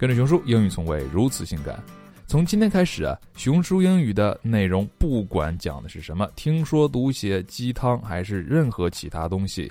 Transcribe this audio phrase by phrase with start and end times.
[0.00, 1.78] 跟着熊叔，英语从未如此性感。
[2.26, 9.70] 从今天开始啊，熊叔英语的内容不管讲的是什么，听说读写、鸡汤还是任何其他东西，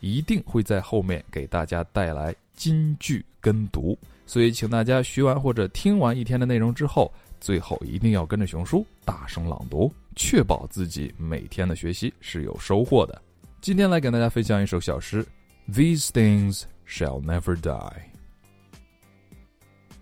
[0.00, 3.98] 一定会在后面给大家带来金句跟读。
[4.26, 7.10] 所以，请大家学完或者听完一天的内容之后，
[7.40, 13.22] 最后一定要跟着熊叔大声朗读，确保自己每天的学习是有收获的。
[13.62, 15.26] 今天来给大家分享一首小诗
[15.72, 18.09] ：These things shall never die。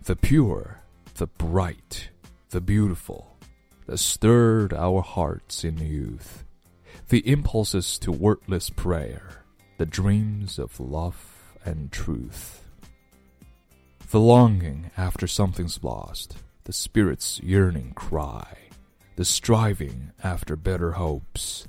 [0.09, 0.80] The pure,
[1.17, 2.09] the bright,
[2.49, 3.37] the beautiful,
[3.85, 6.45] that stirred our hearts in youth,
[7.11, 9.45] the impulses to wordless prayer,
[9.77, 12.65] the dreams of love and truth.
[14.09, 18.57] The longing after something's lost, the spirit's yearning cry,
[19.16, 21.69] the striving after better hopes,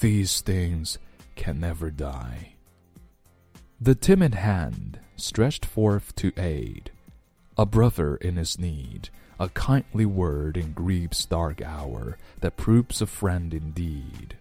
[0.00, 0.98] these things
[1.36, 2.54] can never die.
[3.80, 6.90] The timid hand stretched forth to aid,
[7.58, 9.08] a brother in his need,
[9.40, 14.36] a kindly word in grief's dark hour that proves a friend indeed.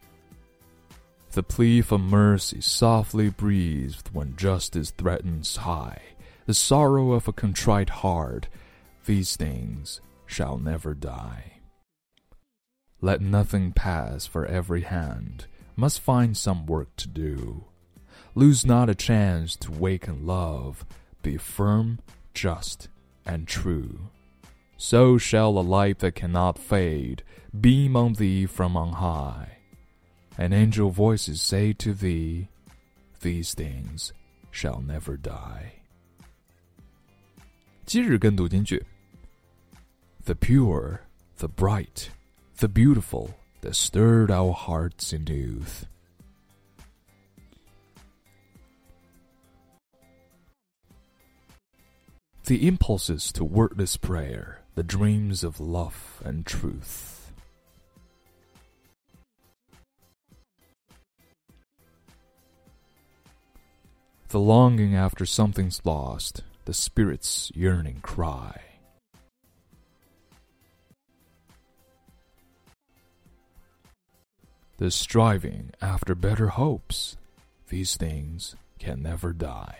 [1.31, 6.01] The plea for mercy softly breathed when justice threatens high,
[6.45, 8.47] the sorrow of a contrite heart,
[9.05, 11.59] these things shall never die.
[13.01, 17.65] Let nothing pass for every hand must find some work to do.
[18.33, 20.85] Lose not a chance to waken love,
[21.21, 21.99] be firm,
[22.33, 22.87] just,
[23.24, 24.10] and true.
[24.76, 27.22] So shall a light that cannot fade
[27.58, 29.58] beam on thee from on high,
[30.38, 32.48] and angel voices say to thee,
[33.20, 34.12] These things
[34.50, 35.74] shall never die.
[37.86, 38.84] 今日跟读金句：
[40.24, 41.00] The pure,
[41.38, 42.10] the bright,
[42.58, 45.86] the beautiful that stirred our hearts in youth.
[52.45, 57.31] The impulses to wordless prayer, the dreams of love and truth.
[64.29, 68.61] The longing after something's lost, the spirit's yearning cry.
[74.77, 77.17] The striving after better hopes,
[77.69, 79.77] these things can never die.